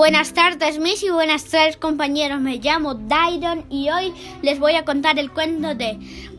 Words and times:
Buenas 0.00 0.32
tardes, 0.32 0.78
Miss, 0.78 1.02
y 1.02 1.10
buenas 1.10 1.44
tardes, 1.44 1.76
compañeros. 1.76 2.40
Me 2.40 2.56
llamo 2.56 2.94
Dairon 2.94 3.66
y 3.68 3.90
hoy 3.90 4.14
les 4.40 4.58
voy 4.58 4.74
a 4.74 4.86
contar 4.86 5.18
el 5.18 5.30
cuento 5.30 5.74
de 5.74 5.98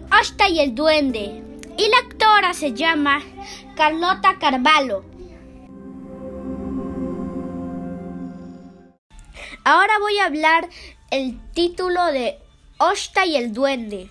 Asta 0.09 0.49
y 0.49 0.59
el 0.59 0.73
Duende. 0.73 1.43
Y 1.77 1.87
la 1.89 1.97
actora 1.99 2.55
se 2.55 2.73
llama 2.73 3.21
Carlota 3.75 4.39
Carvalho. 4.39 5.05
Ahora 9.63 9.93
voy 9.99 10.17
a 10.17 10.25
hablar 10.25 10.67
el 11.11 11.39
título 11.51 12.03
de 12.05 12.39
Osta 12.79 13.27
y 13.27 13.35
el 13.35 13.53
Duende. 13.53 14.09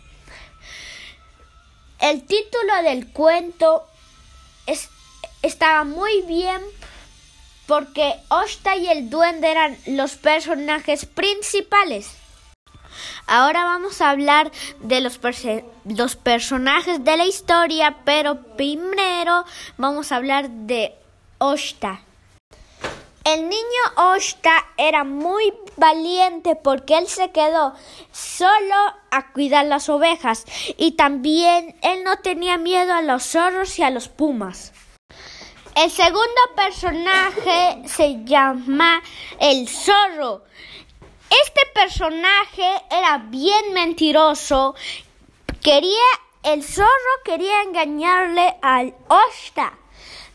El 1.98 2.24
título 2.24 2.84
del 2.84 3.08
cuento 3.08 3.84
es, 4.66 4.90
estaba 5.42 5.82
muy 5.82 6.22
bien 6.22 6.62
porque 7.70 8.16
Osta 8.30 8.74
y 8.74 8.88
el 8.88 9.10
duende 9.10 9.48
eran 9.48 9.78
los 9.86 10.16
personajes 10.16 11.06
principales. 11.06 12.10
Ahora 13.28 13.62
vamos 13.62 14.00
a 14.00 14.10
hablar 14.10 14.50
de 14.80 15.00
los, 15.00 15.18
personajes 16.16 17.04
de 17.04 17.16
la 17.16 17.26
historia, 17.26 17.98
pero 18.04 18.42
primero 18.56 19.44
vamos 19.76 20.10
a 20.10 20.16
hablar 20.16 20.50
de 20.50 20.96
Osta. 21.38 22.00
El 23.22 23.48
niño 23.48 23.82
Osta 23.96 24.66
era 24.76 25.04
muy 25.04 25.54
valiente 25.76 26.56
porque 26.56 26.98
él 26.98 27.06
se 27.06 27.30
quedó 27.30 27.76
solo 28.10 28.74
a 29.12 29.30
cuidar 29.32 29.66
las 29.66 29.88
ovejas 29.88 30.44
y 30.76 30.96
también 30.96 31.76
él 31.82 32.02
no 32.02 32.16
tenía 32.16 32.58
miedo 32.58 32.92
a 32.92 33.02
los 33.02 33.22
zorros 33.22 33.78
y 33.78 33.84
a 33.84 33.90
los 33.90 34.08
pumas. 34.08 34.72
El 35.74 35.90
segundo 35.90 36.40
personaje 36.56 37.82
se 37.86 38.24
llama 38.24 39.02
el 39.38 39.68
zorro. 39.68 40.42
Este 41.30 41.60
personaje 41.72 42.68
era 42.90 43.18
bien 43.18 43.72
mentiroso. 43.72 44.74
Quería, 45.62 46.08
el 46.42 46.64
zorro 46.64 46.88
quería 47.24 47.62
engañarle 47.62 48.56
al 48.62 48.94
Osta, 49.08 49.72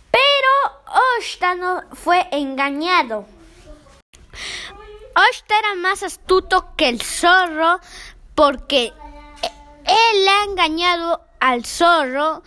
pero 0.09 1.01
Osta 1.19 1.55
no 1.55 1.83
fue 1.93 2.25
engañado. 2.31 3.25
Osta 5.29 5.59
era 5.59 5.75
más 5.75 6.01
astuto 6.01 6.67
que 6.77 6.87
el 6.87 7.01
zorro 7.01 7.79
porque 8.35 8.93
él 9.85 10.23
le 10.23 10.29
ha 10.29 10.43
engañado 10.45 11.21
al 11.39 11.65
zorro 11.65 12.41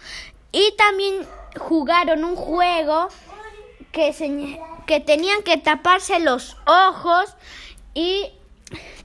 y 0.52 0.72
también 0.76 1.26
jugaron 1.56 2.24
un 2.24 2.36
juego 2.36 3.08
que, 3.92 4.14
que 4.86 5.00
tenían 5.00 5.42
que 5.42 5.56
taparse 5.56 6.18
los 6.20 6.56
ojos 6.66 7.34
y 7.94 8.32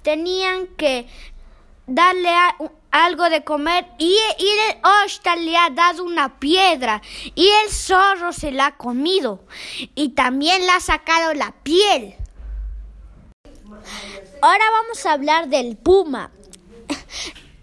tenían 0.02 0.68
que 0.68 1.08
darle 1.88 2.30
algo 2.92 3.30
de 3.30 3.44
comer 3.44 3.88
y, 3.98 4.16
el 4.40 4.78
Osta 5.06 5.36
le 5.36 5.58
ha 5.58 5.70
dado 5.70 6.04
una 6.04 6.40
piedra 6.40 7.02
y 7.36 7.48
el 7.48 7.72
zorro 7.72 8.32
se 8.32 8.52
la 8.52 8.68
ha 8.68 8.78
comido 8.78 9.44
y 9.96 10.10
también 10.10 10.66
le 10.66 10.72
ha 10.72 10.80
sacado 10.80 11.34
la 11.34 11.52
piel. 11.64 12.16
Ahora 14.42 14.66
vamos 14.72 15.06
a 15.06 15.14
hablar 15.14 15.48
del 15.48 15.76
puma. 15.76 16.32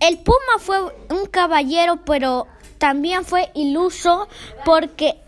El 0.00 0.19
puma 0.19 0.59
fue 0.59 0.81
un 1.11 1.27
caballero 1.27 2.05
pero 2.05 2.47
también 2.81 3.27
fue 3.27 3.50
iluso 3.55 4.27
porque, 4.64 5.20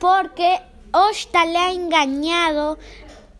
porque 0.00 0.60
Osta 0.90 1.46
le 1.46 1.56
ha 1.56 1.70
engañado 1.70 2.76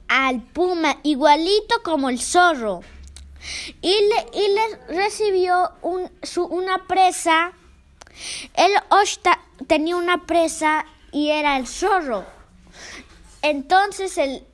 al 0.07 0.41
puma 0.41 0.97
igualito 1.03 1.83
como 1.83 2.09
el 2.09 2.21
zorro 2.21 2.83
y 3.83 3.91
le, 3.91 4.27
y 4.33 4.55
le 4.55 4.97
recibió 4.97 5.73
un, 5.83 6.09
su, 6.23 6.45
una 6.45 6.87
presa. 6.87 7.53
El 8.55 8.71
Osta 8.91 9.41
tenía 9.67 9.97
una 9.97 10.25
presa 10.25 10.87
y 11.11 11.31
era 11.31 11.57
el 11.57 11.67
zorro. 11.67 12.25
Entonces 13.43 14.19
el, 14.19 14.47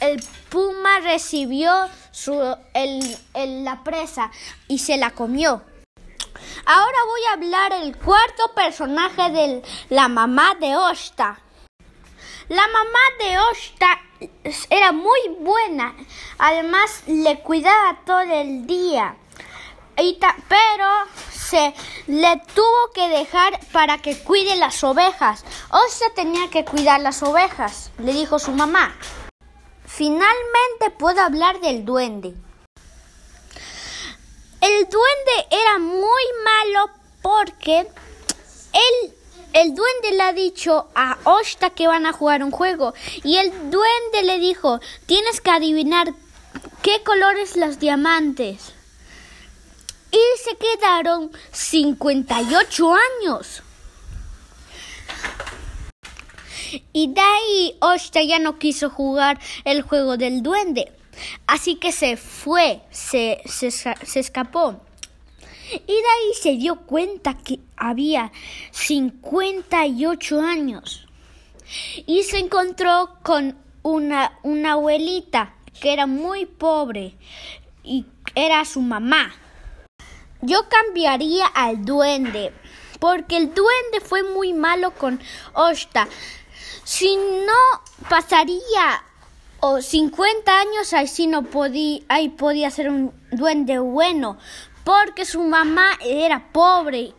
el 0.00 0.22
puma 0.48 1.00
recibió 1.00 1.72
su, 2.10 2.56
el, 2.72 3.18
la 3.64 3.84
presa 3.84 4.30
y 4.66 4.78
se 4.78 4.96
la 4.96 5.10
comió. 5.10 5.62
Ahora 6.68 6.98
voy 7.06 7.20
a 7.26 7.32
hablar 7.34 7.72
el 7.74 7.96
cuarto 7.96 8.52
personaje 8.52 9.30
de 9.30 9.62
la 9.88 10.08
mamá 10.08 10.56
de 10.56 10.76
Osta. 10.76 11.38
La 12.48 12.66
mamá 12.66 12.98
de 13.20 13.38
Osta 13.38 14.00
era 14.68 14.90
muy 14.90 15.20
buena, 15.38 15.94
además 16.38 17.04
le 17.06 17.38
cuidaba 17.38 18.00
todo 18.04 18.18
el 18.18 18.66
día, 18.66 19.14
pero 19.94 20.88
se 21.30 21.72
le 22.08 22.42
tuvo 22.52 22.90
que 22.92 23.10
dejar 23.10 23.60
para 23.70 23.98
que 23.98 24.18
cuide 24.18 24.56
las 24.56 24.82
ovejas. 24.82 25.44
Osta 25.70 26.06
tenía 26.16 26.50
que 26.50 26.64
cuidar 26.64 27.00
las 27.00 27.22
ovejas, 27.22 27.92
le 27.98 28.12
dijo 28.12 28.40
su 28.40 28.50
mamá. 28.50 28.92
Finalmente 29.84 30.90
puedo 30.98 31.20
hablar 31.20 31.60
del 31.60 31.84
duende. 31.84 32.34
El 34.66 34.88
duende 34.88 35.46
era 35.48 35.78
muy 35.78 36.22
malo 36.44 36.90
porque 37.22 37.78
él, 37.78 39.14
el 39.52 39.76
duende 39.76 40.10
le 40.10 40.22
ha 40.24 40.32
dicho 40.32 40.88
a 40.92 41.18
Osta 41.22 41.70
que 41.70 41.86
van 41.86 42.04
a 42.04 42.12
jugar 42.12 42.42
un 42.42 42.50
juego 42.50 42.92
y 43.22 43.36
el 43.36 43.52
duende 43.70 44.24
le 44.24 44.40
dijo, 44.40 44.80
tienes 45.06 45.40
que 45.40 45.50
adivinar 45.50 46.12
qué 46.82 47.00
colores 47.04 47.56
los 47.56 47.78
diamantes. 47.78 48.72
Y 50.10 50.18
se 50.42 50.56
quedaron 50.56 51.30
58 51.52 52.92
años. 52.92 53.62
Y 56.92 57.14
ahí 57.16 57.76
Osta 57.80 58.22
ya 58.22 58.38
no 58.38 58.58
quiso 58.58 58.90
jugar 58.90 59.38
el 59.64 59.82
juego 59.82 60.16
del 60.16 60.42
duende. 60.42 60.92
Así 61.46 61.76
que 61.76 61.92
se 61.92 62.16
fue, 62.16 62.80
se, 62.90 63.40
se, 63.46 64.20
escapó. 64.20 64.80
Y 65.72 65.92
ahí 65.92 66.34
se 66.40 66.56
dio 66.56 66.76
cuenta 66.82 67.38
que 67.38 67.60
había 67.76 68.32
58 68.72 70.40
años. 70.40 71.06
Y 72.06 72.22
se 72.22 72.38
encontró 72.38 73.18
con 73.22 73.56
una, 73.82 74.38
una 74.42 74.72
abuelita 74.72 75.54
que 75.80 75.92
era 75.92 76.06
muy 76.06 76.46
pobre 76.46 77.14
y 77.82 78.04
era 78.34 78.64
su 78.64 78.80
mamá. 78.80 79.34
Yo 80.42 80.68
cambiaría 80.68 81.46
al 81.46 81.84
duende, 81.84 82.52
porque 83.00 83.36
el 83.36 83.54
duende 83.54 84.00
fue 84.04 84.22
muy 84.22 84.52
malo 84.52 84.92
con 84.92 85.20
Osta. 85.54 86.08
Si 86.84 87.16
no, 87.16 88.08
pasaría 88.08 89.02
o 89.60 89.80
50 89.80 90.60
años 90.60 90.92
así 90.92 91.26
no 91.26 91.42
podía, 91.42 92.00
ahí 92.08 92.28
podía 92.28 92.70
ser 92.70 92.90
un 92.90 93.12
duende 93.32 93.78
bueno, 93.78 94.38
porque 94.84 95.24
su 95.24 95.42
mamá 95.42 95.90
era 96.00 96.52
pobre 96.52 97.14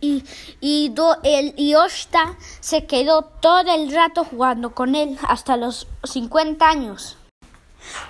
y, 0.00 0.24
y, 0.60 0.92
el, 1.22 1.54
y 1.56 1.74
Osta 1.74 2.36
se 2.60 2.86
quedó 2.86 3.22
todo 3.22 3.72
el 3.74 3.92
rato 3.92 4.24
jugando 4.24 4.74
con 4.74 4.94
él 4.94 5.18
hasta 5.26 5.56
los 5.56 5.86
50 6.02 6.68
años. 6.68 7.16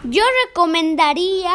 Yo 0.05 0.23
recomendaría 0.47 1.55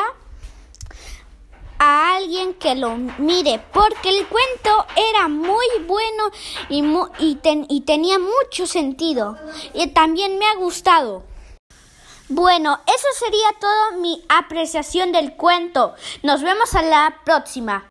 que 2.59 2.75
lo 2.75 2.95
mire, 3.17 3.63
porque 3.73 4.09
el 4.09 4.27
cuento 4.27 4.85
era 4.95 5.27
muy 5.27 5.65
bueno 5.87 6.31
y, 6.69 6.83
y, 7.19 7.39
y 7.69 7.81
tenía 7.81 8.19
mucho 8.19 8.67
sentido. 8.67 9.37
Y 9.73 9.87
también 9.87 10.37
me 10.37 10.45
ha 10.45 10.55
gustado. 10.55 11.23
Bueno, 12.31 12.79
eso 12.85 13.07
sería 13.17 13.49
todo 13.59 13.99
mi 13.99 14.23
apreciación 14.29 15.11
del 15.11 15.33
cuento. 15.33 15.95
Nos 16.21 16.43
vemos 16.43 16.75
a 16.75 16.83
la 16.83 17.21
próxima. 17.25 17.87